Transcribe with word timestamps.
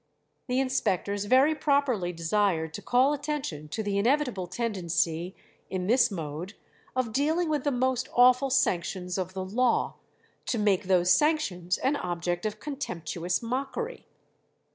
The 0.47 0.59
inspectors 0.59 1.25
very 1.25 1.53
properly 1.53 2.11
desired 2.11 2.73
to 2.73 2.81
call 2.81 3.13
attention 3.13 3.67
to 3.67 3.83
the 3.83 3.99
inevitable 3.99 4.47
tendency 4.47 5.35
in 5.69 5.85
this 5.85 6.09
mode 6.09 6.55
of 6.95 7.13
dealing 7.13 7.49
with 7.51 7.65
"the 7.65 7.71
most 7.71 8.09
awful 8.15 8.49
sanctions 8.49 9.19
of 9.19 9.35
the 9.35 9.45
law," 9.45 9.97
to 10.47 10.57
make 10.57 10.85
those 10.85 11.13
sanctions 11.13 11.77
an 11.77 11.97
object 11.97 12.47
of 12.47 12.59
contemptuous 12.59 13.43
mockery. 13.43 14.07